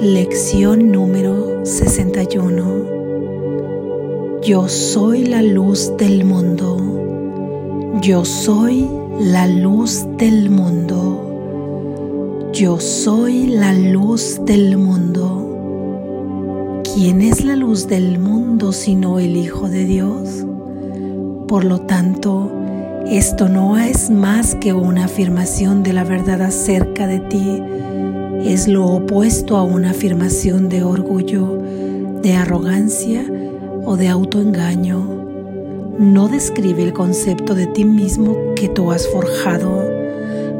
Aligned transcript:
Lección 0.00 0.90
número 0.92 1.64
61. 1.64 4.40
Yo 4.42 4.68
soy 4.68 5.24
la 5.24 5.42
luz 5.42 5.96
del 5.96 6.24
mundo. 6.24 6.76
Yo 8.02 8.24
soy 8.26 8.86
la 9.18 9.48
luz 9.48 10.04
del 10.18 10.50
mundo. 10.50 12.50
Yo 12.52 12.78
soy 12.78 13.46
la 13.46 13.72
luz 13.72 14.38
del 14.44 14.76
mundo. 14.76 16.82
¿Quién 16.94 17.22
es 17.22 17.42
la 17.42 17.56
luz 17.56 17.88
del 17.88 18.18
mundo 18.18 18.72
sino 18.72 19.18
el 19.18 19.34
Hijo 19.34 19.70
de 19.70 19.86
Dios? 19.86 20.44
Por 21.48 21.64
lo 21.64 21.80
tanto, 21.80 22.52
esto 23.06 23.48
no 23.48 23.78
es 23.78 24.10
más 24.10 24.54
que 24.56 24.74
una 24.74 25.06
afirmación 25.06 25.82
de 25.82 25.94
la 25.94 26.04
verdad 26.04 26.42
acerca 26.42 27.06
de 27.06 27.20
ti. 27.20 27.62
Es 28.44 28.68
lo 28.68 28.86
opuesto 28.86 29.56
a 29.56 29.62
una 29.62 29.90
afirmación 29.90 30.68
de 30.68 30.82
orgullo, 30.82 31.60
de 32.22 32.34
arrogancia 32.34 33.24
o 33.84 33.96
de 33.96 34.08
autoengaño. 34.08 35.16
No 35.98 36.28
describe 36.28 36.82
el 36.82 36.92
concepto 36.92 37.54
de 37.54 37.66
ti 37.66 37.84
mismo 37.84 38.36
que 38.54 38.68
tú 38.68 38.92
has 38.92 39.08
forjado. 39.08 39.82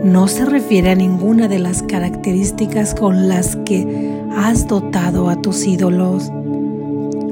No 0.03 0.29
se 0.29 0.47
refiere 0.47 0.91
a 0.91 0.95
ninguna 0.95 1.49
de 1.49 1.59
las 1.59 1.83
características 1.83 2.95
con 2.95 3.29
las 3.29 3.57
que 3.57 3.87
has 4.37 4.67
dotado 4.67 5.29
a 5.29 5.41
tus 5.43 5.67
ídolos. 5.67 6.31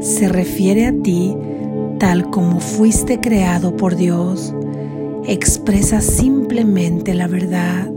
Se 0.02 0.28
refiere 0.28 0.86
a 0.86 0.92
ti 0.92 1.36
tal 1.98 2.30
como 2.30 2.60
fuiste 2.60 3.20
creado 3.20 3.76
por 3.76 3.96
Dios. 3.96 4.54
Expresa 5.26 6.00
simplemente 6.00 7.14
la 7.14 7.28
verdad. 7.28 7.93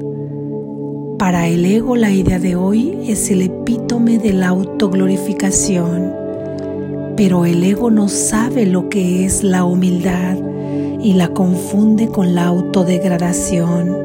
Para 1.18 1.48
el 1.48 1.66
ego 1.66 1.96
la 1.96 2.12
idea 2.12 2.40
de 2.40 2.56
hoy 2.56 2.98
es 3.08 3.30
el 3.32 3.42
epítome 3.42 4.18
de 4.20 4.34
la 4.34 4.50
autoglorificación 4.50 6.28
pero 7.18 7.46
el 7.46 7.64
ego 7.64 7.90
no 7.90 8.08
sabe 8.10 8.68
lo 8.68 8.90
que 8.90 9.26
es 9.26 9.44
la 9.44 9.66
humildad 9.66 10.38
y 11.02 11.14
la 11.14 11.30
confunde 11.30 12.10
con 12.10 12.36
la 12.36 12.46
autodegradación. 12.46 13.98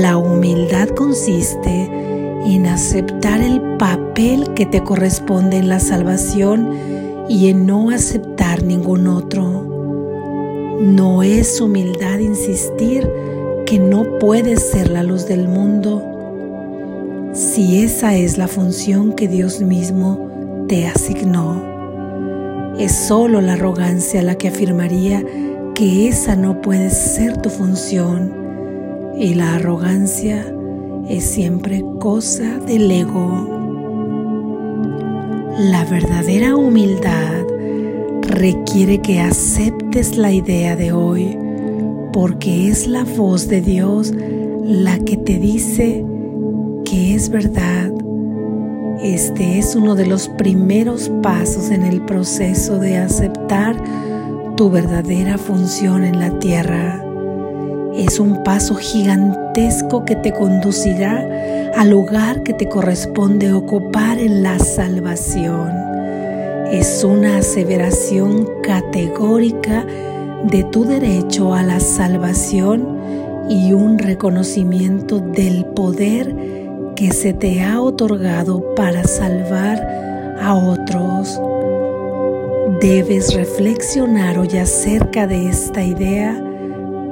La 0.00 0.16
humildad 0.16 0.88
consiste 0.90 1.90
en 2.46 2.66
aceptar 2.66 3.40
el 3.40 3.60
papel 3.78 4.54
que 4.54 4.64
te 4.64 4.84
corresponde 4.84 5.56
en 5.56 5.68
la 5.68 5.80
salvación 5.80 6.70
y 7.28 7.48
en 7.48 7.66
no 7.66 7.90
aceptar 7.90 8.62
ningún 8.62 9.08
otro. 9.08 9.66
No 10.80 11.24
es 11.24 11.60
humildad 11.60 12.20
insistir 12.20 13.10
que 13.68 13.78
no 13.78 14.18
puedes 14.18 14.62
ser 14.70 14.88
la 14.88 15.02
luz 15.02 15.26
del 15.26 15.46
mundo 15.46 16.02
si 17.34 17.82
esa 17.82 18.16
es 18.16 18.38
la 18.38 18.48
función 18.48 19.12
que 19.12 19.28
Dios 19.28 19.60
mismo 19.60 20.64
te 20.68 20.86
asignó. 20.86 22.74
Es 22.78 22.92
solo 22.92 23.42
la 23.42 23.52
arrogancia 23.52 24.22
la 24.22 24.36
que 24.36 24.48
afirmaría 24.48 25.22
que 25.74 26.08
esa 26.08 26.34
no 26.34 26.62
puede 26.62 26.88
ser 26.88 27.36
tu 27.36 27.50
función 27.50 28.32
y 29.18 29.34
la 29.34 29.56
arrogancia 29.56 30.50
es 31.06 31.24
siempre 31.24 31.84
cosa 32.00 32.58
del 32.60 32.90
ego. 32.90 33.50
La 35.58 35.84
verdadera 35.84 36.56
humildad 36.56 37.44
requiere 38.22 39.02
que 39.02 39.20
aceptes 39.20 40.16
la 40.16 40.32
idea 40.32 40.74
de 40.74 40.92
hoy 40.92 41.47
porque 42.12 42.68
es 42.68 42.86
la 42.86 43.04
voz 43.04 43.48
de 43.48 43.60
Dios 43.60 44.12
la 44.64 44.98
que 44.98 45.16
te 45.16 45.38
dice 45.38 46.04
que 46.84 47.14
es 47.14 47.28
verdad 47.30 47.92
este 49.02 49.60
es 49.60 49.76
uno 49.76 49.94
de 49.94 50.06
los 50.06 50.28
primeros 50.28 51.08
pasos 51.22 51.70
en 51.70 51.84
el 51.84 52.00
proceso 52.04 52.80
de 52.80 52.96
aceptar 52.96 53.76
tu 54.56 54.70
verdadera 54.70 55.38
función 55.38 56.02
en 56.02 56.18
la 56.18 56.36
tierra. 56.40 57.00
Es 57.94 58.18
un 58.18 58.42
paso 58.42 58.74
gigantesco 58.74 60.04
que 60.04 60.16
te 60.16 60.32
conducirá 60.32 61.24
al 61.76 61.90
lugar 61.90 62.42
que 62.42 62.54
te 62.54 62.68
corresponde 62.68 63.52
ocupar 63.52 64.18
en 64.18 64.42
la 64.42 64.58
salvación. 64.58 65.70
Es 66.72 67.04
una 67.04 67.36
aseveración 67.36 68.48
categórica 68.64 69.86
de 70.44 70.64
tu 70.64 70.84
derecho 70.84 71.54
a 71.54 71.62
la 71.62 71.80
salvación 71.80 72.98
y 73.48 73.72
un 73.72 73.98
reconocimiento 73.98 75.18
del 75.20 75.64
poder 75.64 76.34
que 76.94 77.12
se 77.12 77.32
te 77.32 77.62
ha 77.62 77.80
otorgado 77.80 78.74
para 78.74 79.04
salvar 79.04 80.36
a 80.40 80.54
otros. 80.54 81.40
Debes 82.80 83.34
reflexionar 83.34 84.38
hoy 84.38 84.56
acerca 84.58 85.26
de 85.26 85.48
esta 85.48 85.82
idea 85.82 86.44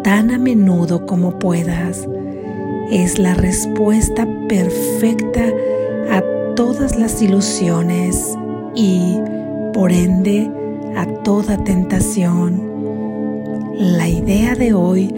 tan 0.03 0.31
a 0.31 0.39
menudo 0.39 1.07
como 1.07 1.39
puedas. 1.39 2.07
Es 2.91 3.19
la 3.19 3.35
respuesta 3.35 4.27
perfecta 4.49 5.45
a 6.11 6.23
todas 6.55 6.97
las 6.97 7.21
ilusiones 7.21 8.37
y, 8.75 9.19
por 9.73 9.91
ende, 9.91 10.49
a 10.97 11.07
toda 11.25 11.63
tentación. 11.65 12.66
La 13.79 14.09
idea 14.09 14.55
de 14.55 14.73
hoy 14.73 15.13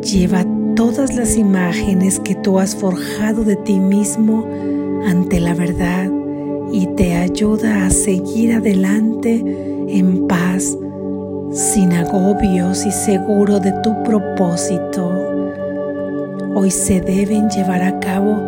lleva 0.00 0.44
todas 0.76 1.16
las 1.16 1.36
imágenes 1.36 2.20
que 2.20 2.36
tú 2.36 2.60
has 2.60 2.76
forjado 2.76 3.42
de 3.42 3.56
ti 3.56 3.80
mismo 3.80 4.48
ante 5.04 5.40
la 5.40 5.54
verdad 5.54 6.08
y 6.70 6.86
te 6.94 7.14
ayuda 7.14 7.86
a 7.86 7.90
seguir 7.90 8.54
adelante 8.54 9.44
en 9.88 10.28
paz, 10.28 10.78
sin 11.50 11.92
agobios 11.94 12.86
y 12.86 12.92
seguro 12.92 13.58
de 13.58 13.72
tu 13.82 14.04
propósito. 14.04 15.10
Hoy 16.54 16.70
se 16.70 17.00
deben 17.00 17.50
llevar 17.50 17.82
a 17.82 17.98
cabo 17.98 18.38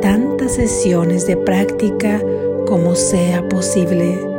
tantas 0.00 0.52
sesiones 0.54 1.26
de 1.26 1.36
práctica 1.36 2.22
como 2.68 2.94
sea 2.94 3.48
posible, 3.48 4.29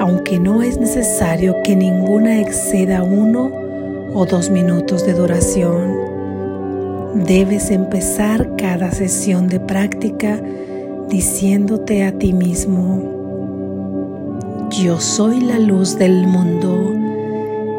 aunque 0.00 0.38
no 0.38 0.62
es 0.62 0.78
necesario 0.78 1.56
que 1.64 1.76
ninguna 1.76 2.40
exceda 2.40 3.02
uno 3.02 3.50
o 4.14 4.26
dos 4.26 4.50
minutos 4.50 5.06
de 5.06 5.14
duración. 5.14 5.96
Debes 7.26 7.70
empezar 7.70 8.56
cada 8.56 8.90
sesión 8.90 9.48
de 9.48 9.60
práctica 9.60 10.40
diciéndote 11.08 12.04
a 12.04 12.12
ti 12.12 12.32
mismo, 12.32 13.16
yo 14.70 15.00
soy 15.00 15.40
la 15.40 15.58
luz 15.58 15.96
del 15.96 16.26
mundo, 16.26 16.92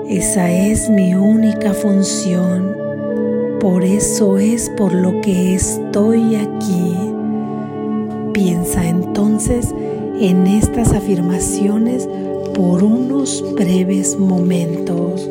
esa 0.09 0.49
es 0.49 0.89
mi 0.89 1.13
única 1.13 1.73
función, 1.73 2.75
por 3.59 3.84
eso 3.84 4.38
es 4.38 4.72
por 4.78 4.94
lo 4.94 5.19
que 5.22 5.53
estoy 5.53 6.35
aquí. 6.35 6.95
Piensa 8.34 8.88
entonces 8.88 9.73
en 10.19 10.47
estas 10.47 10.94
afirmaciones 10.94 12.07
por 12.53 12.83
unos 12.83 13.44
breves 13.55 14.17
momentos 14.17 15.29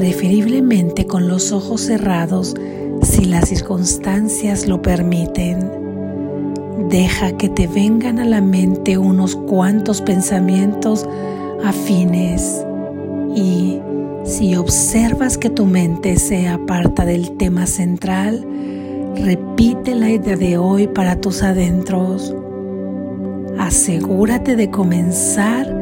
preferiblemente 0.00 1.06
con 1.06 1.28
los 1.28 1.52
ojos 1.52 1.82
cerrados 1.82 2.54
si 3.02 3.26
las 3.26 3.50
circunstancias 3.50 4.66
lo 4.66 4.80
permiten. 4.80 5.70
Deja 6.88 7.36
que 7.36 7.50
te 7.50 7.66
vengan 7.66 8.18
a 8.18 8.24
la 8.24 8.40
mente 8.40 8.96
unos 8.96 9.36
cuantos 9.36 10.00
pensamientos 10.00 11.06
afines 11.62 12.64
y 13.36 13.78
si 14.24 14.56
observas 14.56 15.36
que 15.36 15.50
tu 15.50 15.66
mente 15.66 16.16
se 16.16 16.48
aparta 16.48 17.04
del 17.04 17.36
tema 17.36 17.66
central, 17.66 18.46
repite 19.16 19.94
la 19.94 20.10
idea 20.10 20.36
de 20.36 20.56
hoy 20.56 20.86
para 20.86 21.20
tus 21.20 21.42
adentros. 21.42 22.34
Asegúrate 23.70 24.56
de 24.56 24.68
comenzar 24.68 25.72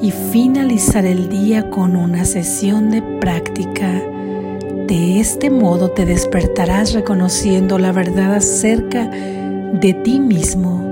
y 0.00 0.12
finalizar 0.12 1.04
el 1.04 1.28
día 1.28 1.70
con 1.70 1.96
una 1.96 2.24
sesión 2.24 2.88
de 2.90 3.02
práctica. 3.02 4.00
De 4.86 5.18
este 5.18 5.50
modo 5.50 5.90
te 5.90 6.06
despertarás 6.06 6.92
reconociendo 6.92 7.80
la 7.80 7.90
verdad 7.90 8.36
acerca 8.36 9.08
de 9.08 9.92
ti 10.04 10.20
mismo, 10.20 10.84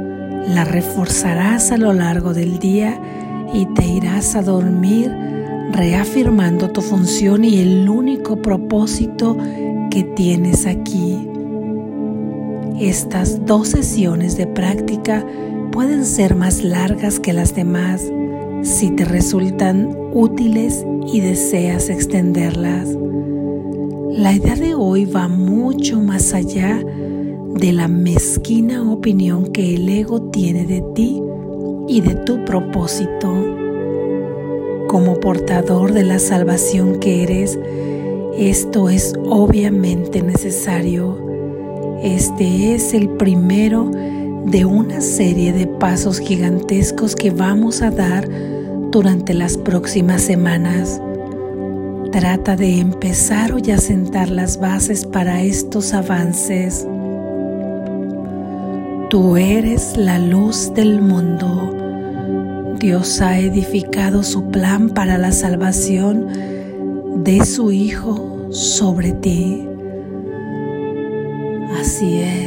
la 0.48 0.64
reforzarás 0.64 1.70
a 1.70 1.76
lo 1.76 1.92
largo 1.92 2.34
del 2.34 2.58
día 2.58 3.00
y 3.54 3.66
te 3.66 3.86
irás 3.86 4.34
a 4.34 4.42
dormir 4.42 5.08
reafirmando 5.70 6.70
tu 6.70 6.80
función 6.80 7.44
y 7.44 7.60
el 7.60 7.88
único 7.88 8.42
propósito 8.42 9.36
que 9.88 10.02
tienes 10.02 10.66
aquí. 10.66 11.28
Estas 12.80 13.46
dos 13.46 13.68
sesiones 13.68 14.36
de 14.36 14.48
práctica 14.48 15.24
pueden 15.72 16.04
ser 16.04 16.34
más 16.34 16.62
largas 16.62 17.20
que 17.20 17.32
las 17.32 17.54
demás 17.54 18.02
si 18.62 18.90
te 18.90 19.04
resultan 19.04 19.96
útiles 20.12 20.84
y 21.06 21.20
deseas 21.20 21.88
extenderlas. 21.88 22.88
La 24.12 24.32
idea 24.34 24.56
de 24.56 24.74
hoy 24.74 25.04
va 25.04 25.28
mucho 25.28 26.00
más 26.00 26.34
allá 26.34 26.82
de 27.54 27.72
la 27.72 27.88
mezquina 27.88 28.90
opinión 28.90 29.46
que 29.52 29.74
el 29.74 29.88
ego 29.88 30.22
tiene 30.30 30.66
de 30.66 30.82
ti 30.94 31.22
y 31.88 32.00
de 32.00 32.14
tu 32.16 32.44
propósito. 32.44 33.32
Como 34.88 35.20
portador 35.20 35.92
de 35.92 36.02
la 36.02 36.18
salvación 36.18 36.98
que 36.98 37.22
eres, 37.22 37.58
esto 38.36 38.88
es 38.88 39.14
obviamente 39.24 40.22
necesario. 40.22 41.18
Este 42.02 42.74
es 42.74 42.94
el 42.94 43.10
primero 43.10 43.90
de 44.46 44.64
una 44.64 45.00
serie 45.00 45.52
de 45.52 45.66
pasos 45.66 46.18
gigantescos 46.18 47.14
que 47.14 47.30
vamos 47.30 47.82
a 47.82 47.90
dar 47.90 48.28
durante 48.90 49.34
las 49.34 49.56
próximas 49.56 50.22
semanas. 50.22 51.00
Trata 52.12 52.56
de 52.56 52.80
empezar 52.80 53.52
hoy 53.52 53.70
a 53.70 53.78
sentar 53.78 54.30
las 54.30 54.58
bases 54.58 55.06
para 55.06 55.42
estos 55.42 55.94
avances. 55.94 56.86
Tú 59.10 59.36
eres 59.36 59.96
la 59.96 60.18
luz 60.18 60.72
del 60.74 61.00
mundo. 61.00 61.76
Dios 62.80 63.20
ha 63.20 63.38
edificado 63.38 64.22
su 64.22 64.50
plan 64.50 64.88
para 64.90 65.18
la 65.18 65.32
salvación 65.32 66.26
de 67.22 67.44
su 67.44 67.70
Hijo 67.70 68.48
sobre 68.50 69.12
ti. 69.12 69.66
Así 71.78 72.20
es. 72.22 72.39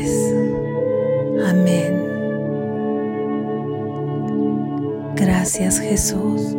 Gracias 5.16 5.80
Jesús. 5.80 6.56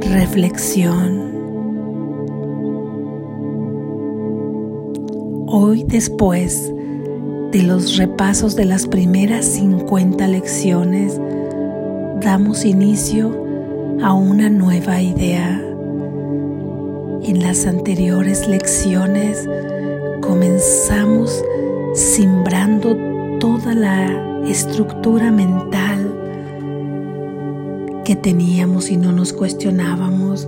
Reflexión. 0.00 1.26
Hoy 5.46 5.84
después 5.84 6.72
de 7.52 7.62
los 7.62 7.96
repasos 7.96 8.56
de 8.56 8.64
las 8.64 8.86
primeras 8.86 9.44
50 9.44 10.26
lecciones, 10.28 11.20
damos 12.20 12.64
inicio 12.64 13.30
a 14.02 14.14
una 14.14 14.48
nueva 14.48 15.00
idea. 15.02 15.62
En 17.22 17.42
las 17.42 17.66
anteriores 17.66 18.48
lecciones 18.48 19.48
comenzamos 20.20 21.42
simbrando 21.96 22.94
toda 23.40 23.74
la 23.74 24.44
estructura 24.46 25.30
mental 25.30 26.12
que 28.04 28.14
teníamos 28.14 28.90
y 28.90 28.98
no 28.98 29.12
nos 29.12 29.32
cuestionábamos, 29.32 30.46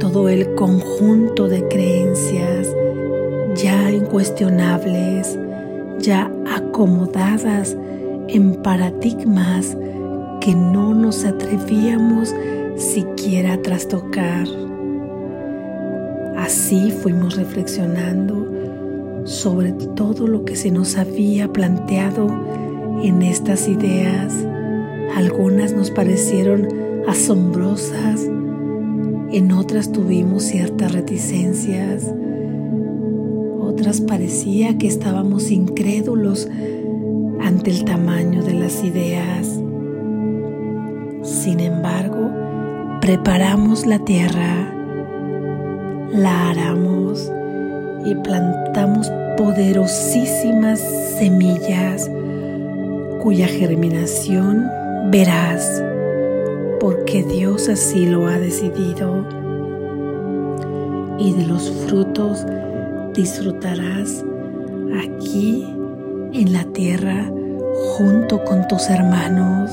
todo 0.00 0.30
el 0.30 0.54
conjunto 0.54 1.48
de 1.48 1.68
creencias 1.68 2.66
ya 3.56 3.90
incuestionables, 3.90 5.38
ya 5.98 6.32
acomodadas 6.50 7.76
en 8.28 8.54
paradigmas 8.62 9.76
que 10.40 10.54
no 10.54 10.94
nos 10.94 11.26
atrevíamos 11.26 12.34
siquiera 12.76 13.52
a 13.52 13.62
trastocar. 13.62 14.46
Así 16.38 16.90
fuimos 16.90 17.36
reflexionando 17.36 18.55
sobre 19.26 19.72
todo 19.72 20.28
lo 20.28 20.44
que 20.44 20.54
se 20.54 20.70
nos 20.70 20.96
había 20.96 21.52
planteado 21.52 22.28
en 23.02 23.22
estas 23.22 23.68
ideas. 23.68 24.32
Algunas 25.16 25.72
nos 25.74 25.90
parecieron 25.90 26.68
asombrosas, 27.08 28.22
en 29.32 29.52
otras 29.52 29.92
tuvimos 29.92 30.44
ciertas 30.44 30.92
reticencias, 30.92 32.08
otras 33.60 34.00
parecía 34.00 34.78
que 34.78 34.86
estábamos 34.86 35.50
incrédulos 35.50 36.48
ante 37.40 37.70
el 37.70 37.84
tamaño 37.84 38.42
de 38.42 38.54
las 38.54 38.84
ideas. 38.84 39.60
Sin 41.22 41.60
embargo, 41.60 42.30
preparamos 43.00 43.86
la 43.86 43.98
tierra, 43.98 44.72
la 46.12 46.50
aramos 46.50 47.30
y 48.06 48.14
plantamos 48.14 49.10
poderosísimas 49.36 50.80
semillas 51.18 52.10
cuya 53.22 53.48
germinación 53.48 54.70
verás 55.10 55.82
porque 56.80 57.24
Dios 57.24 57.68
así 57.68 58.06
lo 58.06 58.28
ha 58.28 58.38
decidido 58.38 59.26
y 61.18 61.32
de 61.32 61.46
los 61.46 61.70
frutos 61.86 62.46
disfrutarás 63.14 64.24
aquí 65.02 65.66
en 66.32 66.52
la 66.52 66.64
tierra 66.64 67.30
junto 67.96 68.44
con 68.44 68.68
tus 68.68 68.88
hermanos. 68.88 69.70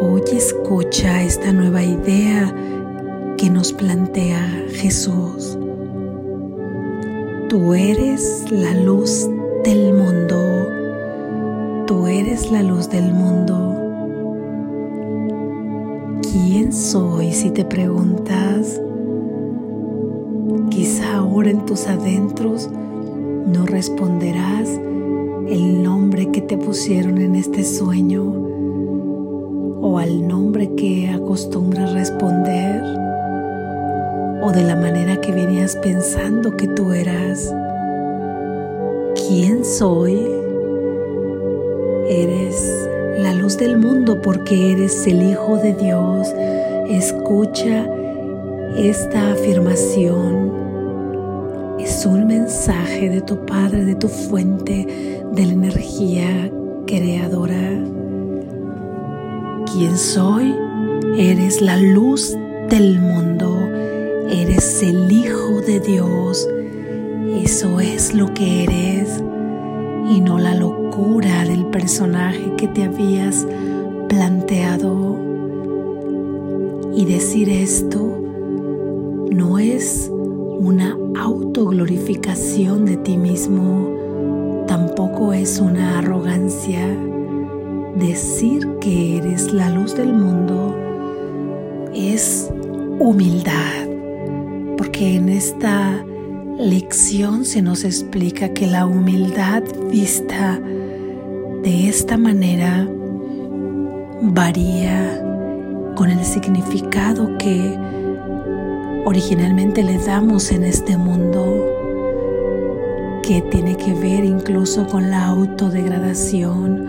Hoy 0.00 0.22
escucha 0.32 1.22
esta 1.22 1.52
nueva 1.52 1.82
idea 1.82 2.52
que 3.38 3.48
nos 3.48 3.72
plantea 3.72 4.66
Jesús. 4.72 5.56
Tú 7.52 7.74
eres 7.74 8.50
la 8.50 8.72
luz 8.72 9.28
del 9.62 9.92
mundo. 9.92 10.36
Tú 11.86 12.06
eres 12.06 12.50
la 12.50 12.62
luz 12.62 12.88
del 12.88 13.12
mundo. 13.12 13.76
¿Quién 16.22 16.72
soy 16.72 17.30
si 17.32 17.50
te 17.50 17.66
preguntas? 17.66 18.80
Quizá 20.70 21.16
ahora 21.16 21.50
en 21.50 21.66
tus 21.66 21.88
adentros 21.88 22.70
no 23.46 23.66
responderás 23.66 24.70
el 25.46 25.82
nombre 25.82 26.30
que 26.30 26.40
te 26.40 26.56
pusieron 26.56 27.18
en 27.18 27.36
este 27.36 27.64
sueño 27.64 28.32
o 29.82 29.98
al 29.98 30.26
nombre 30.26 30.74
que 30.74 31.10
acostumbras 31.10 31.92
responder 31.92 33.01
o 34.42 34.50
de 34.50 34.64
la 34.64 34.74
manera 34.74 35.20
que 35.20 35.32
venías 35.32 35.76
pensando 35.76 36.56
que 36.56 36.66
tú 36.66 36.92
eras. 36.92 37.54
¿Quién 39.14 39.64
soy? 39.64 40.26
Eres 42.08 42.88
la 43.18 43.34
luz 43.34 43.56
del 43.56 43.78
mundo 43.78 44.20
porque 44.20 44.72
eres 44.72 45.06
el 45.06 45.22
Hijo 45.22 45.58
de 45.58 45.74
Dios. 45.74 46.28
Escucha 46.88 47.86
esta 48.76 49.32
afirmación. 49.32 50.52
Es 51.78 52.04
un 52.04 52.26
mensaje 52.26 53.10
de 53.10 53.20
tu 53.20 53.46
Padre, 53.46 53.84
de 53.84 53.94
tu 53.94 54.08
fuente 54.08 55.22
de 55.32 55.46
la 55.46 55.52
energía 55.52 56.50
creadora. 56.86 57.80
¿Quién 59.72 59.96
soy? 59.96 60.52
Eres 61.16 61.60
la 61.60 61.76
luz 61.76 62.36
del 62.68 62.98
mundo 63.00 63.71
Eres 64.30 64.82
el 64.82 65.10
Hijo 65.10 65.60
de 65.60 65.80
Dios. 65.80 66.48
Eso 67.42 67.80
es 67.80 68.14
lo 68.14 68.32
que 68.32 68.64
eres 68.64 69.22
y 70.08 70.20
no 70.20 70.38
la 70.38 70.54
locura 70.54 71.44
del 71.44 71.66
personaje 71.66 72.54
que 72.56 72.68
te 72.68 72.84
habías 72.84 73.46
planteado. 74.08 75.16
Y 76.94 77.04
decir 77.04 77.48
esto 77.48 78.00
no 79.30 79.58
es 79.58 80.10
una 80.12 80.96
autoglorificación 81.18 82.84
de 82.84 82.96
ti 82.98 83.16
mismo, 83.16 84.64
tampoco 84.66 85.32
es 85.32 85.58
una 85.58 85.98
arrogancia. 85.98 86.86
Decir 87.96 88.68
que 88.80 89.18
eres 89.18 89.52
la 89.52 89.68
luz 89.70 89.94
del 89.94 90.12
mundo 90.12 90.76
es 91.94 92.50
humildad 92.98 93.81
porque 94.82 95.14
en 95.14 95.28
esta 95.28 96.04
lección 96.58 97.44
se 97.44 97.62
nos 97.62 97.84
explica 97.84 98.48
que 98.48 98.66
la 98.66 98.84
humildad 98.84 99.62
vista 99.92 100.58
de 101.62 101.88
esta 101.88 102.18
manera 102.18 102.88
varía 104.22 105.22
con 105.94 106.10
el 106.10 106.24
significado 106.24 107.38
que 107.38 107.78
originalmente 109.04 109.84
le 109.84 109.98
damos 109.98 110.50
en 110.50 110.64
este 110.64 110.96
mundo, 110.96 111.64
que 113.22 113.40
tiene 113.52 113.76
que 113.76 113.94
ver 113.94 114.24
incluso 114.24 114.88
con 114.88 115.12
la 115.12 115.26
autodegradación. 115.26 116.88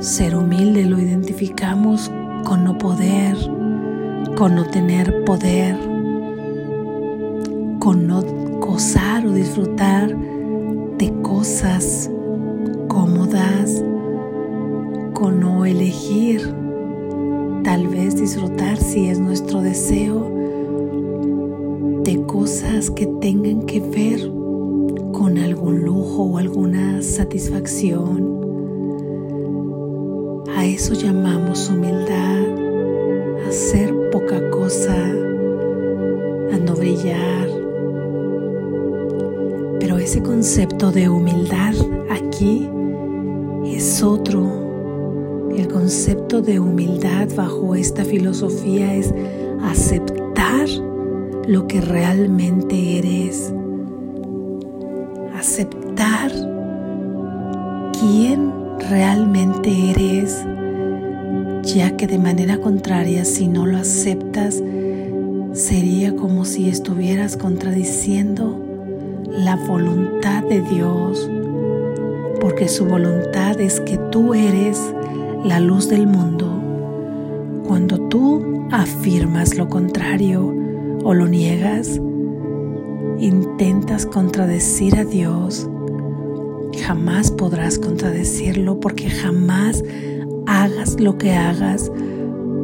Ser 0.00 0.34
humilde 0.34 0.86
lo 0.86 0.98
identificamos 0.98 2.10
con 2.42 2.64
no 2.64 2.76
poder, 2.76 3.36
con 4.34 4.56
no 4.56 4.64
tener 4.64 5.22
poder 5.22 5.85
con 7.86 8.08
no 8.08 8.20
gozar 8.58 9.24
o 9.24 9.32
disfrutar 9.32 10.08
de 10.98 11.12
cosas 11.22 12.10
cómodas, 12.88 13.80
con 15.14 15.38
no 15.38 15.64
elegir, 15.64 16.52
tal 17.62 17.86
vez 17.86 18.16
disfrutar 18.16 18.76
si 18.76 19.08
es 19.08 19.20
nuestro 19.20 19.62
deseo, 19.62 20.28
de 22.02 22.20
cosas 22.26 22.90
que 22.90 23.06
tengan 23.06 23.62
que 23.66 23.78
ver 23.78 24.32
con 25.12 25.38
algún 25.38 25.84
lujo 25.84 26.24
o 26.24 26.38
alguna 26.38 27.02
satisfacción. 27.02 28.34
A 30.56 30.66
eso 30.66 30.92
llamamos 30.94 31.70
humildad, 31.70 32.46
hacer 33.48 33.94
poca 34.10 34.50
cosa, 34.50 34.96
a 36.52 36.58
no 36.58 36.74
brillar. 36.74 37.55
Ese 40.06 40.22
concepto 40.22 40.92
de 40.92 41.08
humildad 41.08 41.74
aquí 42.08 42.70
es 43.64 44.04
otro. 44.04 45.50
El 45.52 45.66
concepto 45.66 46.40
de 46.40 46.60
humildad 46.60 47.26
bajo 47.36 47.74
esta 47.74 48.04
filosofía 48.04 48.94
es 48.94 49.12
aceptar 49.64 50.68
lo 51.48 51.66
que 51.66 51.80
realmente 51.80 52.98
eres. 52.98 53.52
Aceptar 55.34 56.30
quién 57.98 58.52
realmente 58.88 59.90
eres, 59.90 60.40
ya 61.64 61.96
que 61.96 62.06
de 62.06 62.18
manera 62.18 62.60
contraria 62.60 63.24
si 63.24 63.48
no 63.48 63.66
lo 63.66 63.76
aceptas, 63.76 64.62
sería 65.52 66.14
como 66.14 66.44
si 66.44 66.68
estuvieras 66.68 67.36
contradiciendo 67.36 68.65
la 69.36 69.56
voluntad 69.56 70.42
de 70.44 70.62
Dios, 70.62 71.30
porque 72.40 72.68
su 72.68 72.86
voluntad 72.86 73.60
es 73.60 73.80
que 73.80 73.98
tú 74.10 74.32
eres 74.32 74.80
la 75.44 75.60
luz 75.60 75.88
del 75.88 76.06
mundo. 76.06 76.50
Cuando 77.66 77.98
tú 78.08 78.66
afirmas 78.70 79.56
lo 79.56 79.68
contrario 79.68 80.54
o 81.04 81.12
lo 81.12 81.28
niegas, 81.28 82.00
intentas 83.18 84.06
contradecir 84.06 84.96
a 84.96 85.04
Dios, 85.04 85.68
jamás 86.86 87.30
podrás 87.30 87.78
contradecirlo 87.78 88.80
porque 88.80 89.10
jamás 89.10 89.84
hagas 90.46 90.98
lo 90.98 91.18
que 91.18 91.32
hagas, 91.34 91.92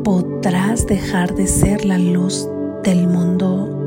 podrás 0.04 0.86
dejar 0.86 1.34
de 1.34 1.46
ser 1.46 1.84
la 1.84 1.98
luz 1.98 2.48
del 2.82 3.06
mundo. 3.08 3.81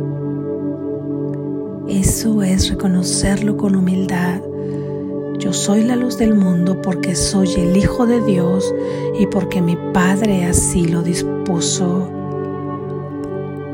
Eso 1.87 2.41
es 2.41 2.69
reconocerlo 2.69 3.57
con 3.57 3.75
humildad. 3.75 4.41
Yo 5.37 5.53
soy 5.53 5.83
la 5.83 5.95
luz 5.95 6.17
del 6.17 6.33
mundo 6.33 6.81
porque 6.81 7.13
soy 7.13 7.53
el 7.57 7.77
Hijo 7.77 8.07
de 8.07 8.21
Dios 8.21 8.73
y 9.19 9.27
porque 9.27 9.61
mi 9.61 9.77
Padre 9.93 10.45
así 10.45 10.87
lo 10.87 11.03
dispuso. 11.03 12.09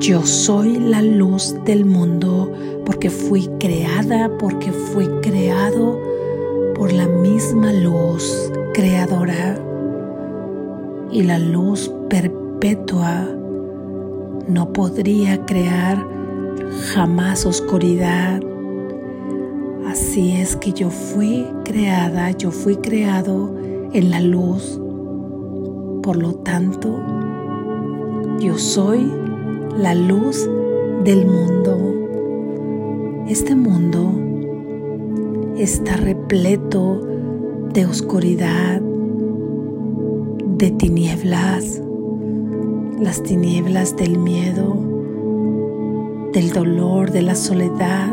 Yo 0.01 0.25
soy 0.25 0.77
la 0.77 1.01
luz 1.01 1.55
del 1.63 1.85
mundo 1.85 2.51
porque 2.85 3.09
fui 3.09 3.49
creada, 3.59 4.29
porque 4.39 4.73
fui 4.73 5.07
creado 5.21 5.97
por 6.75 6.91
la 6.91 7.07
misma 7.07 7.71
luz 7.71 8.51
creadora. 8.73 9.57
Y 11.11 11.23
la 11.23 11.39
luz 11.39 11.89
perpetua 12.09 13.25
no 14.47 14.73
podría 14.73 15.45
crear 15.45 16.10
jamás 16.71 17.45
oscuridad. 17.45 18.41
Así 19.87 20.33
es 20.33 20.55
que 20.55 20.71
yo 20.71 20.89
fui 20.89 21.45
creada, 21.65 22.31
yo 22.31 22.51
fui 22.51 22.77
creado 22.77 23.55
en 23.93 24.09
la 24.09 24.21
luz. 24.21 24.79
Por 26.01 26.17
lo 26.17 26.33
tanto, 26.35 26.97
yo 28.39 28.57
soy 28.57 29.11
la 29.77 29.93
luz 29.93 30.49
del 31.03 31.25
mundo. 31.25 31.77
Este 33.27 33.55
mundo 33.55 34.11
está 35.57 35.95
repleto 35.97 37.01
de 37.73 37.85
oscuridad, 37.85 38.81
de 40.57 40.71
tinieblas, 40.71 41.81
las 42.99 43.23
tinieblas 43.23 43.95
del 43.95 44.17
miedo, 44.17 44.90
del 46.33 46.51
dolor, 46.51 47.11
de 47.11 47.21
la 47.21 47.35
soledad, 47.35 48.07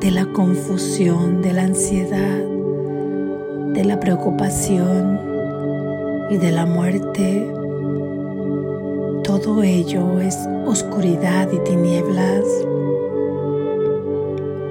de 0.00 0.10
la 0.12 0.26
confusión, 0.32 1.42
de 1.42 1.52
la 1.52 1.62
ansiedad, 1.62 2.44
de 3.74 3.84
la 3.84 3.98
preocupación 3.98 5.18
y 6.30 6.36
de 6.36 6.52
la 6.52 6.66
muerte. 6.66 7.52
Todo 9.24 9.64
ello 9.64 10.20
es 10.20 10.36
oscuridad 10.64 11.48
y 11.52 11.58
tinieblas. 11.68 12.44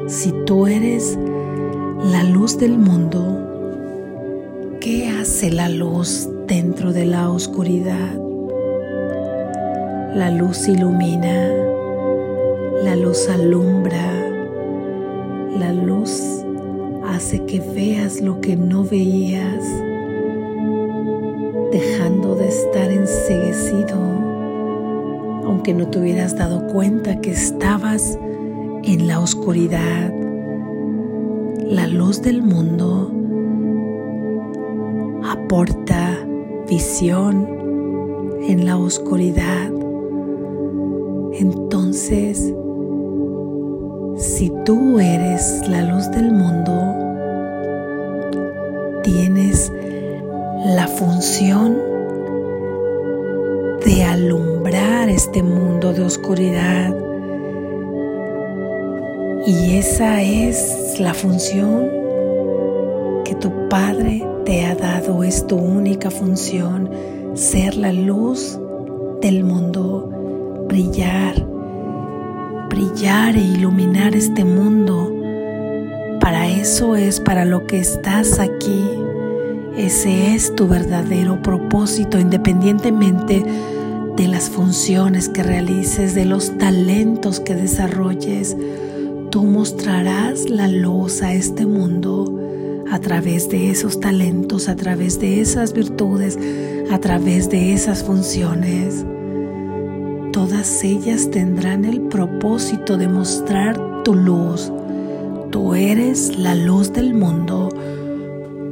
Si 0.07 0.31
tú 0.45 0.67
eres 0.67 1.19
la 2.11 2.23
luz 2.23 2.57
del 2.57 2.77
mundo, 2.77 4.77
¿qué 4.79 5.09
hace 5.09 5.51
la 5.51 5.67
luz 5.67 6.29
dentro 6.47 6.93
de 6.93 7.05
la 7.05 7.29
oscuridad? 7.29 8.17
La 10.15 10.31
luz 10.31 10.67
ilumina, 10.67 11.51
la 12.83 12.95
luz 12.95 13.29
alumbra, 13.29 14.11
la 15.57 15.73
luz 15.73 16.43
hace 17.05 17.43
que 17.45 17.59
veas 17.59 18.21
lo 18.21 18.41
que 18.41 18.55
no 18.55 18.83
veías, 18.83 19.63
dejando 21.71 22.35
de 22.35 22.47
estar 22.47 22.91
enseguecido 22.91 24.19
aunque 25.49 25.73
no 25.73 25.89
te 25.89 25.99
hubieras 25.99 26.37
dado 26.37 26.67
cuenta 26.67 27.19
que 27.21 27.31
estabas 27.31 28.19
en 28.83 29.07
la 29.07 29.19
oscuridad. 29.19 30.13
La 31.65 31.87
luz 31.87 32.21
del 32.21 32.43
mundo 32.43 33.11
aporta 35.23 36.17
visión 36.69 37.47
en 38.47 38.65
la 38.65 38.77
oscuridad. 38.77 39.71
Entonces, 41.33 42.53
si 44.19 44.51
tú 44.65 44.99
eres 44.99 45.65
la 45.69 45.81
luz 45.81 46.11
del 46.11 46.31
mundo, 46.31 46.95
tienes 49.01 49.71
la 50.65 50.87
función 50.87 51.77
de 53.85 54.03
alumbrar 54.03 55.07
este 55.07 55.41
mundo 55.41 55.93
de 55.93 56.03
oscuridad. 56.03 56.93
Y 59.47 59.77
esa 59.77 60.21
es 60.21 60.99
la 60.99 61.13
función 61.13 61.89
que 63.23 63.35
tu 63.35 63.69
Padre 63.69 64.21
te 64.43 64.65
ha 64.65 64.75
dado, 64.75 65.23
es 65.23 65.47
tu 65.47 65.55
única 65.55 66.11
función, 66.11 66.89
ser 67.35 67.77
la 67.77 67.93
luz 67.93 68.59
del 69.21 69.45
mundo, 69.45 70.65
brillar, 70.67 71.48
brillar 72.79 73.35
e 73.35 73.41
iluminar 73.41 74.15
este 74.15 74.45
mundo. 74.45 75.13
Para 76.21 76.47
eso 76.47 76.95
es 76.95 77.19
para 77.19 77.43
lo 77.43 77.67
que 77.67 77.77
estás 77.77 78.39
aquí. 78.39 78.85
Ese 79.75 80.33
es 80.33 80.55
tu 80.55 80.65
verdadero 80.69 81.41
propósito, 81.41 82.17
independientemente 82.19 83.43
de 84.15 84.27
las 84.29 84.49
funciones 84.49 85.27
que 85.27 85.43
realices, 85.43 86.15
de 86.15 86.23
los 86.23 86.57
talentos 86.57 87.41
que 87.41 87.53
desarrolles. 87.53 88.55
Tú 89.29 89.43
mostrarás 89.43 90.49
la 90.49 90.69
luz 90.69 91.21
a 91.21 91.33
este 91.33 91.65
mundo 91.65 92.39
a 92.89 92.99
través 92.99 93.49
de 93.49 93.71
esos 93.71 93.99
talentos, 93.99 94.69
a 94.69 94.77
través 94.77 95.19
de 95.19 95.41
esas 95.41 95.73
virtudes, 95.73 96.39
a 96.89 96.97
través 96.99 97.49
de 97.49 97.73
esas 97.73 98.05
funciones. 98.05 99.03
Todas 100.31 100.83
ellas 100.83 101.31
tendrán 101.31 101.85
el 101.85 102.01
propósito 102.01 102.97
de 102.97 103.07
mostrar 103.07 104.03
tu 104.03 104.13
luz. 104.13 104.71
Tú 105.49 105.73
eres 105.73 106.37
la 106.37 106.53
luz 106.53 106.93
del 106.93 107.15
mundo 107.15 107.69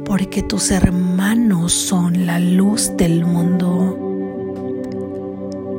porque 0.04 0.42
tus 0.42 0.70
hermanos 0.70 1.72
son 1.72 2.26
la 2.26 2.38
luz 2.38 2.92
del 2.96 3.24
mundo. 3.24 3.98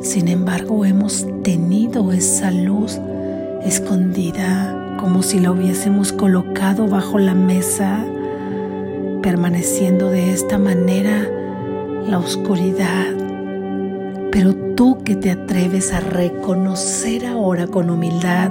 Sin 0.01 0.27
embargo, 0.27 0.83
hemos 0.85 1.25
tenido 1.43 2.11
esa 2.11 2.51
luz 2.51 2.99
escondida 3.63 4.97
como 4.99 5.23
si 5.23 5.39
la 5.39 5.51
hubiésemos 5.51 6.11
colocado 6.11 6.87
bajo 6.87 7.19
la 7.19 7.33
mesa, 7.33 8.05
permaneciendo 9.21 10.09
de 10.09 10.33
esta 10.33 10.57
manera 10.57 11.27
la 12.05 12.19
oscuridad. 12.19 13.07
Pero 14.31 14.68
tú 14.79 15.03
que 15.03 15.17
te 15.17 15.29
atreves 15.29 15.91
a 15.91 15.99
reconocer 15.99 17.25
ahora 17.25 17.67
con 17.67 17.89
humildad 17.89 18.49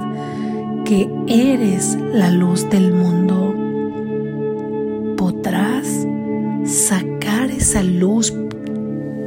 que 0.85 1.09
eres 1.25 1.97
la 2.13 2.29
luz 2.29 2.69
del 2.69 2.93
mundo, 2.93 3.55
podrás 5.17 6.05
sacar 6.65 7.49
esa 7.49 7.81
luz 7.81 8.31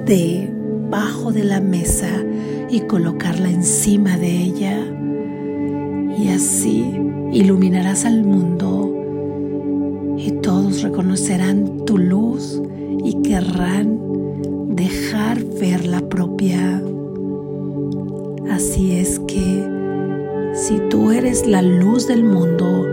debajo 0.06 1.32
de 1.32 1.42
la 1.42 1.60
mesa 1.60 2.22
y 2.70 2.82
colocarla 2.82 3.50
encima 3.50 4.16
de 4.16 4.36
ella. 4.36 4.78
Y 6.16 6.28
así 6.28 6.84
iluminarás 7.32 8.04
al 8.04 8.22
mundo 8.22 8.94
y 10.16 10.30
todos 10.40 10.82
reconocerán 10.82 11.84
tu 11.84 11.98
luz 11.98 12.62
y 13.04 13.22
querrán 13.22 13.98
ver 15.40 15.86
la 15.86 16.00
propia. 16.00 16.82
Así 18.50 18.98
es 18.98 19.18
que 19.20 19.68
si 20.54 20.78
tú 20.90 21.10
eres 21.10 21.46
la 21.46 21.62
luz 21.62 22.06
del 22.06 22.24
mundo 22.24 22.86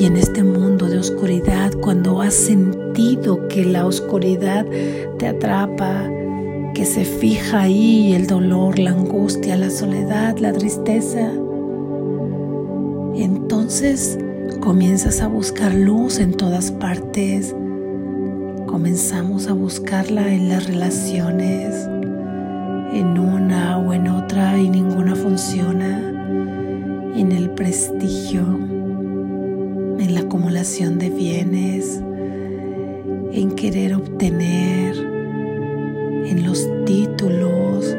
y 0.00 0.06
en 0.06 0.16
este 0.16 0.42
mundo 0.42 0.86
de 0.86 0.98
oscuridad, 0.98 1.72
cuando 1.80 2.22
has 2.22 2.34
sentido 2.34 3.48
que 3.48 3.64
la 3.64 3.86
oscuridad 3.86 4.66
te 5.18 5.28
atrapa, 5.28 6.10
que 6.74 6.86
se 6.86 7.04
fija 7.04 7.62
ahí 7.62 8.14
el 8.14 8.26
dolor, 8.26 8.78
la 8.78 8.92
angustia, 8.92 9.56
la 9.56 9.70
soledad, 9.70 10.38
la 10.38 10.52
tristeza, 10.52 11.30
entonces 13.14 14.18
comienzas 14.60 15.20
a 15.20 15.28
buscar 15.28 15.74
luz 15.74 16.18
en 16.18 16.32
todas 16.32 16.72
partes. 16.72 17.54
Comenzamos 18.72 19.48
a 19.48 19.52
buscarla 19.52 20.32
en 20.32 20.48
las 20.48 20.66
relaciones, 20.66 21.74
en 22.94 23.18
una 23.18 23.76
o 23.76 23.92
en 23.92 24.08
otra 24.08 24.58
y 24.58 24.70
ninguna 24.70 25.14
funciona, 25.14 25.98
en 27.14 27.32
el 27.32 27.50
prestigio, 27.50 28.40
en 28.40 30.14
la 30.14 30.20
acumulación 30.20 30.98
de 30.98 31.10
bienes, 31.10 32.02
en 33.32 33.50
querer 33.56 33.92
obtener, 33.94 34.96
en 34.96 36.42
los 36.46 36.66
títulos, 36.86 37.94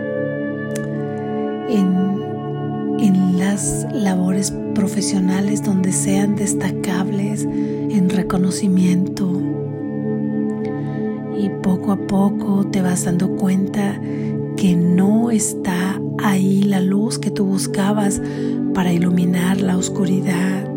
en, 1.70 2.98
en 3.00 3.38
las 3.38 3.86
labores 3.94 4.52
profesionales 4.74 5.62
donde 5.62 5.92
sean 5.92 6.36
destacables 6.36 7.44
en 7.44 8.10
reconocimiento. 8.10 9.63
Y 11.38 11.50
poco 11.62 11.92
a 11.92 11.98
poco 11.98 12.66
te 12.66 12.82
vas 12.82 13.06
dando 13.06 13.36
cuenta 13.36 14.00
que 14.56 14.76
no 14.76 15.32
está 15.32 16.00
ahí 16.20 16.64
la 16.64 16.80
luz 16.80 17.18
que 17.20 17.32
tú 17.32 17.46
buscabas 17.46 18.22
para 18.74 18.94
iluminar 18.94 19.62
la 19.62 19.78
oscuridad. 19.78 20.68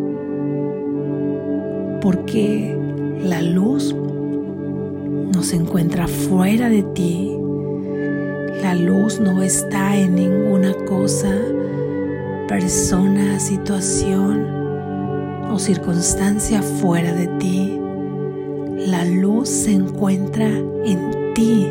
Porque 2.00 2.76
la 3.22 3.42
luz 3.42 3.94
no 3.94 5.42
se 5.42 5.56
encuentra 5.56 6.06
fuera 6.06 6.68
de 6.68 6.82
ti. 6.82 7.36
La 8.62 8.74
luz 8.74 9.20
no 9.20 9.42
está 9.42 9.96
en 9.96 10.14
ninguna 10.14 10.72
cosa 10.86 11.32
persona, 12.48 13.40
situación 13.40 14.46
o 15.50 15.58
circunstancia 15.58 16.62
fuera 16.62 17.12
de 17.12 17.26
ti. 17.38 17.80
La 18.86 19.04
luz 19.04 19.48
se 19.48 19.72
encuentra 19.72 20.46
en 20.46 21.34
ti. 21.34 21.66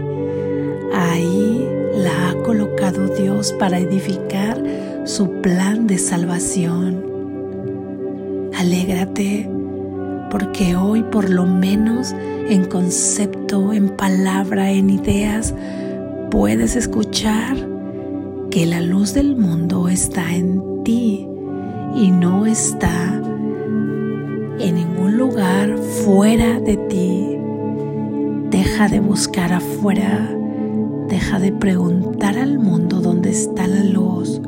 Ahí 0.93 1.65
la 1.95 2.29
ha 2.29 2.43
colocado 2.43 3.07
Dios 3.07 3.53
para 3.53 3.79
edificar 3.79 4.61
su 5.05 5.31
plan 5.41 5.87
de 5.87 5.97
salvación. 5.97 7.05
Alégrate 8.53 9.49
porque 10.29 10.75
hoy 10.75 11.03
por 11.03 11.29
lo 11.29 11.45
menos 11.45 12.13
en 12.49 12.65
concepto, 12.65 13.71
en 13.71 13.91
palabra, 13.91 14.71
en 14.71 14.89
ideas, 14.89 15.53
puedes 16.29 16.75
escuchar 16.75 17.55
que 18.51 18.65
la 18.65 18.81
luz 18.81 19.13
del 19.13 19.37
mundo 19.37 19.87
está 19.87 20.35
en 20.35 20.83
ti 20.83 21.29
y 21.95 22.11
no 22.11 22.45
está 22.45 23.21
en 24.59 24.75
ningún 24.75 25.17
lugar 25.17 25.77
fuera 25.77 26.59
de. 26.59 26.74
Deja 28.75 28.89
de 28.89 28.99
buscar 28.99 29.53
afuera, 29.53 30.29
deja 31.07 31.39
de 31.39 31.53
preguntar 31.53 32.37
al 32.37 32.59
mundo 32.59 32.99
dónde 32.99 33.29
está 33.29 33.67
la 33.67 33.81
luz 33.85 34.41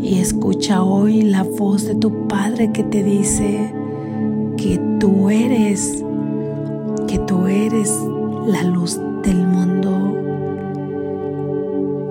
y 0.00 0.20
escucha 0.20 0.84
hoy 0.84 1.22
la 1.22 1.42
voz 1.42 1.84
de 1.84 1.96
tu 1.96 2.28
Padre 2.28 2.70
que 2.70 2.84
te 2.84 3.02
dice 3.02 3.74
que 4.56 4.80
tú 5.00 5.28
eres, 5.28 6.04
que 7.08 7.18
tú 7.18 7.48
eres 7.48 7.92
la 8.46 8.62
luz 8.62 9.00
del 9.24 9.44
mundo. 9.44 10.16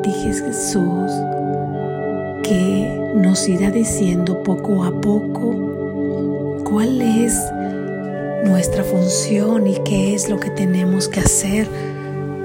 Dije 0.04 0.34
Jesús 0.34 1.12
que 2.44 3.14
nos 3.16 3.48
irá 3.48 3.72
diciendo 3.72 4.44
poco 4.44 4.84
a 4.84 4.92
poco 5.00 5.56
cuál 6.66 7.02
es 7.02 7.40
nuestra 8.46 8.84
función 8.84 9.68
y 9.68 9.76
qué 9.84 10.14
es 10.14 10.30
lo 10.30 10.40
que 10.40 10.50
tenemos 10.50 11.08
que 11.08 11.20
hacer 11.20 11.68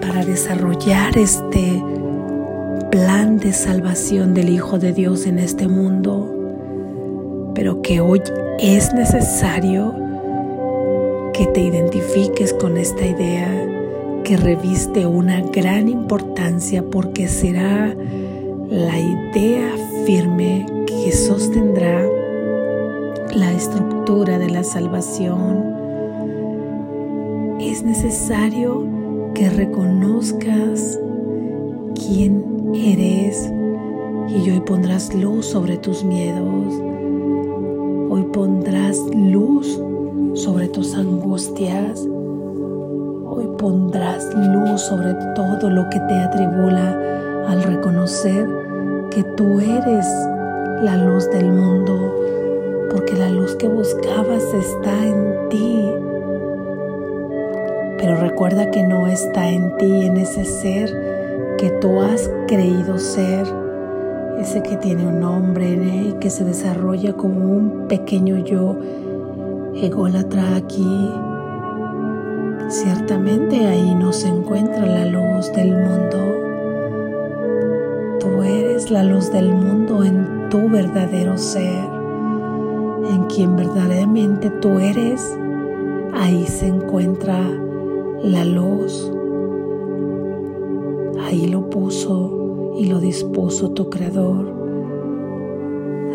para 0.00 0.24
desarrollar 0.24 1.16
este 1.16 1.83
plan 2.90 3.38
de 3.38 3.52
salvación 3.52 4.35
del 4.35 4.48
Hijo 4.48 4.78
de 4.78 4.92
Dios 4.92 5.26
en 5.26 5.38
este 5.38 5.68
mundo, 5.68 7.52
pero 7.55 7.83
que 7.83 8.00
hoy 8.00 8.20
es 8.59 8.92
necesario 8.92 9.94
que 11.33 11.46
te 11.46 11.61
identifiques 11.61 12.52
con 12.52 12.76
esta 12.76 13.07
idea 13.07 13.68
que 14.24 14.37
reviste 14.37 15.07
una 15.07 15.40
gran 15.40 15.88
importancia 15.88 16.83
porque 16.83 17.28
será 17.28 17.94
la 18.68 18.98
idea 18.98 19.70
firme 20.05 20.66
que 20.87 21.12
sostendrá 21.12 22.07
la 23.35 23.52
estructura 23.52 24.38
de 24.38 24.50
la 24.50 24.62
salvación. 24.62 25.71
Es 27.72 27.82
necesario 27.82 28.87
que 29.35 29.48
reconozcas 29.48 31.00
quién 31.94 32.44
eres 32.74 33.50
y 34.28 34.50
hoy 34.50 34.61
pondrás 34.61 35.14
luz 35.14 35.46
sobre 35.46 35.78
tus 35.78 36.04
miedos. 36.04 36.74
Hoy 38.11 38.24
pondrás 38.30 38.98
luz 39.14 39.80
sobre 40.35 40.68
tus 40.68 40.94
angustias 40.94 42.06
Hoy 43.24 43.48
pondrás 43.56 44.28
luz 44.35 44.82
sobre 44.82 45.14
todo 45.35 45.70
lo 45.70 45.88
que 45.88 45.98
te 45.98 46.14
atribula 46.14 46.94
al 47.48 47.62
reconocer 47.62 48.46
que 49.11 49.24
tú 49.38 49.61
eres 49.61 50.06
la 50.82 50.98
luz 50.98 51.30
del 51.30 51.50
mundo, 51.50 52.14
porque 52.90 53.14
la 53.14 53.30
luz 53.30 53.56
que 53.56 53.66
buscabas 53.66 54.44
está 54.52 55.06
en 55.06 55.48
ti. 55.48 56.12
Pero 58.02 58.16
recuerda 58.16 58.70
que 58.70 58.82
no 58.82 59.06
está 59.06 59.48
en 59.48 59.74
ti, 59.78 60.04
en 60.04 60.18
ese 60.18 60.44
ser 60.44 60.90
que 61.56 61.70
tú 61.80 62.02
has 62.02 62.30
creído 62.46 62.98
ser, 62.98 63.46
ese 64.38 64.62
que 64.62 64.76
tiene 64.76 65.06
un 65.06 65.20
nombre 65.20 65.70
y 65.70 66.16
que 66.20 66.28
se 66.28 66.44
desarrolla 66.44 67.14
como 67.14 67.50
un 67.50 67.86
pequeño 67.88 68.44
yo 68.44 68.76
ególatra 69.74 70.56
aquí 70.56 71.10
Ciertamente 72.72 73.66
ahí 73.66 73.94
no 73.94 74.14
se 74.14 74.28
encuentra 74.28 74.86
la 74.86 75.04
luz 75.04 75.52
del 75.52 75.72
mundo. 75.72 76.18
Tú 78.18 78.42
eres 78.42 78.90
la 78.90 79.04
luz 79.04 79.30
del 79.30 79.52
mundo 79.52 80.02
en 80.02 80.48
tu 80.48 80.70
verdadero 80.70 81.36
ser, 81.36 81.84
en 83.10 83.24
quien 83.24 83.56
verdaderamente 83.56 84.48
tú 84.48 84.78
eres. 84.78 85.36
Ahí 86.14 86.46
se 86.46 86.68
encuentra 86.68 87.36
la 88.22 88.44
luz. 88.44 89.11
Ahí 91.20 91.48
lo 91.48 91.68
puso 91.70 92.74
y 92.78 92.87
lo 92.87 93.00
dispuso 93.00 93.70
tu 93.70 93.90
Creador. 93.90 94.52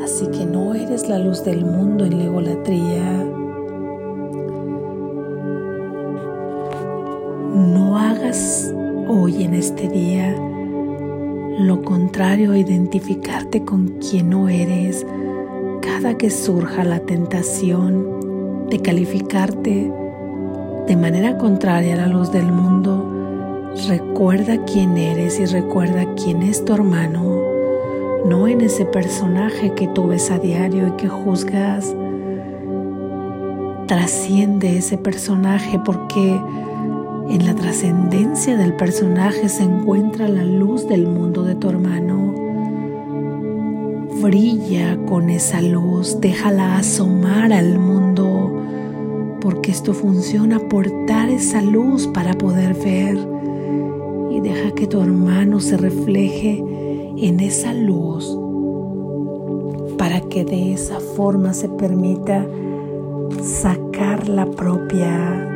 Así 0.04 0.28
que 0.28 0.46
no 0.46 0.74
eres 0.74 1.10
la 1.10 1.20
luz 1.20 1.43
del 1.43 1.65
mundo 1.65 2.06
en 2.06 2.17
la 2.17 2.26
egolatría 2.26 3.26
no 7.58 7.98
hagas 7.98 8.74
hoy 9.08 9.43
en 9.43 9.56
este 9.56 9.89
día 9.89 10.36
lo 11.60 11.82
contrario 11.82 12.52
a 12.52 12.58
identificarte 12.60 13.65
con 13.65 13.98
quien 14.00 14.30
no 14.30 14.48
eres 14.48 15.06
cada 15.82 16.17
que 16.17 16.30
surja 16.30 16.84
la 16.84 17.00
tentación 17.00 18.67
de 18.70 18.80
calificarte 18.80 19.91
de 20.88 20.95
manera 20.95 21.38
contraria 21.38 21.93
a 21.95 21.97
la 21.97 22.08
luz 22.08 22.32
del 22.32 22.52
mundo. 22.52 23.73
Recuerda 23.88 24.63
quién 24.65 24.97
eres 24.97 25.39
y 25.39 25.45
recuerda 25.45 26.06
quién 26.15 26.41
es 26.41 26.63
tu 26.63 26.73
hermano, 26.73 27.41
no 28.26 28.47
en 28.47 28.62
ese 28.62 28.86
personaje 28.86 29.73
que 29.73 29.88
tú 29.89 30.08
ves 30.08 30.32
a 30.32 30.39
diario 30.39 30.88
y 30.88 30.91
que 30.91 31.10
juzgas. 31.10 31.93
Trasciende 33.88 34.78
ese 34.78 34.97
personaje 34.97 35.80
porque 35.84 36.39
en 37.30 37.45
la 37.45 37.54
trascendencia 37.54 38.56
del 38.56 38.73
personaje 38.73 39.50
se 39.50 39.63
encuentra 39.63 40.30
la 40.30 40.43
luz 40.43 40.88
del 40.88 41.06
mundo 41.06 41.43
de 41.43 41.56
tu 41.56 41.69
hermano. 41.69 42.34
brilla 44.21 44.97
con 45.06 45.30
esa 45.30 45.62
luz, 45.62 46.19
déjala 46.19 46.78
asomar 46.78 47.54
al 47.54 47.78
mundo, 47.78 48.27
porque 49.48 49.72
esto 49.72 49.94
funciona 49.94 50.60
por 50.60 51.06
dar 51.06 51.30
esa 51.30 51.62
luz 51.62 52.06
para 52.06 52.34
poder 52.34 52.74
ver. 52.74 53.18
Y 54.30 54.42
deja 54.42 54.76
que 54.76 54.88
tu 54.88 55.02
hermano 55.02 55.62
se 55.62 55.78
refleje 55.78 56.62
en 57.16 57.40
esa 57.40 57.74
luz 57.74 58.38
para 59.98 60.20
que 60.20 60.44
de 60.44 60.74
esa 60.74 61.00
forma 61.00 61.54
se 61.54 61.70
permita 61.70 62.46
sacar 63.42 64.28
la 64.28 64.48
propia, 64.48 65.50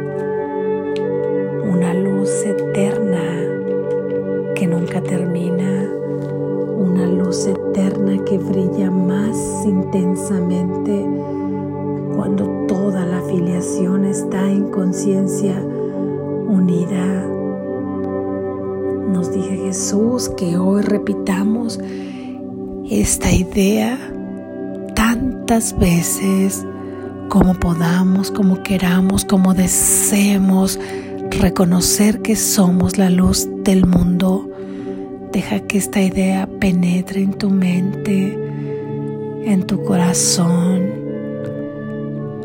una 1.70 1.94
luz 1.94 2.30
eterna 2.46 4.54
que 4.56 4.68
nunca 4.68 5.02
termina, 5.02 5.86
una 6.78 7.08
luz 7.08 7.46
eterna 7.46 8.24
que 8.24 8.38
brilla 8.38 8.90
más 8.90 9.66
intensamente 9.66 11.11
está 13.62 14.50
en 14.50 14.72
conciencia 14.72 15.54
unida. 15.54 17.28
Nos 19.08 19.32
dije 19.32 19.56
Jesús 19.66 20.30
que 20.36 20.58
hoy 20.58 20.82
repitamos 20.82 21.80
esta 22.90 23.32
idea 23.32 24.00
tantas 24.96 25.78
veces 25.78 26.66
como 27.30 27.54
podamos, 27.54 28.32
como 28.32 28.64
queramos, 28.64 29.26
como 29.26 29.54
deseemos 29.54 30.80
reconocer 31.30 32.24
que 32.24 32.36
somos 32.36 32.98
la 32.98 33.12
luz 33.12 33.48
del 33.64 33.86
mundo. 33.86 34.50
Deja 35.32 35.60
que 35.60 35.78
esta 35.78 36.02
idea 36.02 36.50
penetre 36.60 37.22
en 37.22 37.34
tu 37.34 37.52
mente, 37.52 38.40
en 39.46 39.68
tu 39.68 39.84
corazón. 39.84 40.91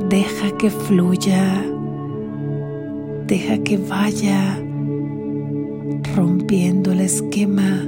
Deja 0.09 0.57
que 0.57 0.71
fluya. 0.71 1.65
Deja 3.27 3.59
que 3.59 3.77
vaya 3.77 4.63
rompiendo 6.15 6.93
el 6.93 7.01
esquema 7.01 7.85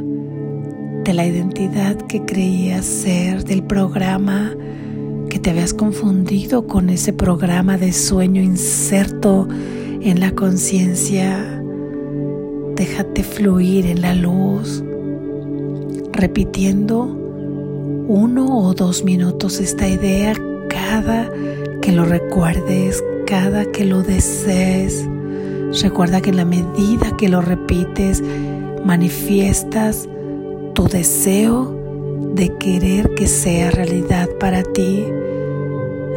de 1.05 1.15
la 1.15 1.27
identidad 1.27 1.97
que 2.09 2.25
creías 2.25 2.85
ser, 2.85 3.45
del 3.45 3.63
programa 3.63 4.53
que 5.31 5.39
te 5.39 5.51
habías 5.51 5.73
confundido 5.73 6.67
con 6.67 6.91
ese 6.91 7.13
programa 7.13 7.79
de 7.79 7.93
sueño 7.93 8.43
inserto 8.43 9.47
en 10.01 10.19
la 10.19 10.33
conciencia. 10.33 11.63
Déjate 12.75 13.23
fluir 13.23 13.87
en 13.87 14.01
la 14.01 14.17
luz, 14.17 14.83
repitiendo 16.13 17.05
uno 18.09 18.59
o 18.59 18.75
dos 18.75 19.05
minutos 19.05 19.61
esta 19.61 19.89
idea 19.89 20.35
cada 20.69 21.31
que 21.89 21.95
lo 21.95 22.05
recuerdes, 22.05 23.03
cada 23.27 23.65
que 23.65 23.87
lo 23.87 24.03
desees. 24.03 25.09
Recuerda 25.81 26.21
que 26.21 26.29
en 26.29 26.37
la 26.37 26.45
medida 26.45 27.17
que 27.17 27.31
lo 27.31 27.41
repites, 27.41 28.23
manifiestas 28.85 30.07
tu 30.75 30.87
deseo 30.87 31.75
de 32.35 32.55
querer 32.59 33.15
que 33.15 33.27
sea 33.27 33.71
realidad 33.71 34.29
para 34.39 34.63
ti. 34.65 35.03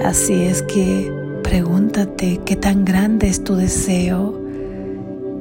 Así 0.03 0.43
es 0.43 0.61
que 0.61 1.09
pregúntate 1.41 2.41
qué 2.45 2.57
tan 2.57 2.83
grande 2.83 3.29
es 3.29 3.41
tu 3.41 3.55
deseo 3.55 4.41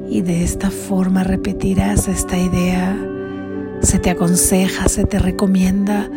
y 0.08 0.20
de 0.20 0.44
esta 0.44 0.70
forma 0.70 1.24
repetirás 1.24 2.06
esta 2.06 2.38
idea. 2.38 2.96
Se 3.82 3.98
te 3.98 4.10
aconseja, 4.10 4.88
se 4.88 5.02
te 5.06 5.18
recomienda 5.18 6.08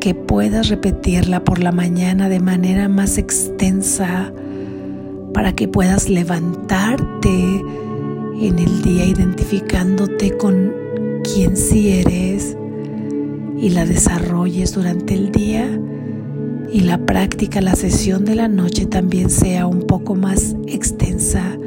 que 0.00 0.14
puedas 0.14 0.68
repetirla 0.68 1.44
por 1.44 1.58
la 1.58 1.72
mañana 1.72 2.28
de 2.28 2.40
manera 2.40 2.88
más 2.88 3.18
extensa 3.18 4.32
para 5.34 5.54
que 5.54 5.68
puedas 5.68 6.08
levantarte 6.08 7.62
en 8.40 8.58
el 8.58 8.82
día 8.82 9.04
identificándote 9.04 10.36
con 10.36 10.72
quien 11.22 11.56
sí 11.56 11.90
eres 11.90 12.56
y 13.58 13.70
la 13.70 13.84
desarrolles 13.86 14.74
durante 14.74 15.14
el 15.14 15.32
día 15.32 15.68
y 16.72 16.80
la 16.80 16.98
práctica, 16.98 17.60
la 17.60 17.74
sesión 17.74 18.24
de 18.24 18.34
la 18.34 18.48
noche 18.48 18.86
también 18.86 19.30
sea 19.30 19.66
un 19.66 19.82
poco 19.82 20.14
más 20.14 20.56
extensa 20.66 21.58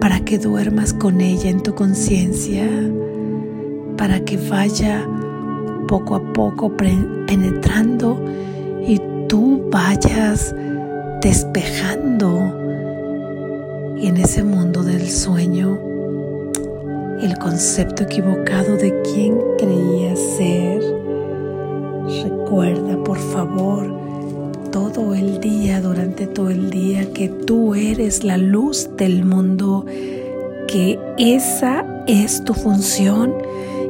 para 0.00 0.24
que 0.24 0.38
duermas 0.38 0.94
con 0.94 1.20
ella 1.20 1.50
en 1.50 1.62
tu 1.62 1.74
conciencia, 1.74 2.66
para 3.96 4.24
que 4.24 4.38
vaya 4.38 5.06
poco 5.90 6.14
a 6.14 6.32
poco 6.32 6.70
penetrando 6.76 8.24
y 8.86 9.00
tú 9.26 9.68
vayas 9.72 10.54
despejando 11.20 12.54
en 14.00 14.16
ese 14.16 14.44
mundo 14.44 14.84
del 14.84 15.10
sueño 15.10 15.80
el 17.20 17.36
concepto 17.38 18.04
equivocado 18.04 18.76
de 18.76 19.02
quién 19.02 19.36
creía 19.58 20.14
ser. 20.14 20.80
Recuerda, 22.22 23.02
por 23.02 23.18
favor, 23.18 23.92
todo 24.70 25.12
el 25.16 25.40
día, 25.40 25.80
durante 25.80 26.28
todo 26.28 26.50
el 26.50 26.70
día, 26.70 27.12
que 27.12 27.28
tú 27.28 27.74
eres 27.74 28.22
la 28.22 28.36
luz 28.36 28.88
del 28.96 29.24
mundo, 29.24 29.84
que 30.68 31.00
esa 31.18 31.84
es 32.06 32.44
tu 32.44 32.54
función 32.54 33.34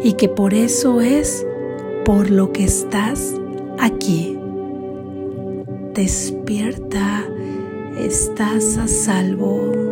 y 0.02 0.14
que 0.14 0.30
por 0.30 0.54
eso 0.54 1.02
es 1.02 1.44
por 2.04 2.30
lo 2.30 2.52
que 2.52 2.64
estás 2.64 3.34
aquí. 3.78 4.38
Despierta, 5.94 7.24
estás 7.98 8.78
a 8.78 8.88
salvo. 8.88 9.89